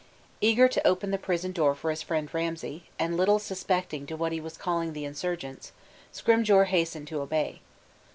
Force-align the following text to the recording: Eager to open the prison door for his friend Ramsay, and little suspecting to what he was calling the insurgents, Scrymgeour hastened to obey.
Eager 0.43 0.67
to 0.67 0.87
open 0.87 1.11
the 1.11 1.17
prison 1.19 1.51
door 1.51 1.75
for 1.75 1.91
his 1.91 2.01
friend 2.01 2.33
Ramsay, 2.33 2.89
and 2.97 3.15
little 3.15 3.37
suspecting 3.37 4.07
to 4.07 4.17
what 4.17 4.31
he 4.31 4.41
was 4.41 4.57
calling 4.57 4.93
the 4.93 5.05
insurgents, 5.05 5.73
Scrymgeour 6.11 6.63
hastened 6.63 7.07
to 7.09 7.21
obey. 7.21 7.61